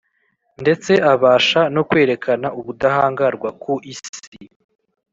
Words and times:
ndetse 0.61 0.91
abasha 1.13 1.61
no 1.75 1.81
kwerekana 1.89 2.47
ubudahangarwa 2.59 3.49
ku 3.61 3.73
isi 3.91 4.15